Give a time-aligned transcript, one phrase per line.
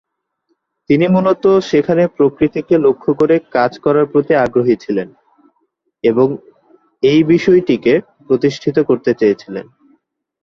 [0.89, 5.07] তিনি মুলত সেখানে প্রকৃতিকে লক্ষ্য করে কাজ করার প্রতি আগ্রহী ছিলেন,
[6.03, 6.27] এবং
[7.03, 7.93] এই বিষয়টিকে
[8.27, 9.65] প্রতিষ্ঠিত করতে চেয়েছিলেন।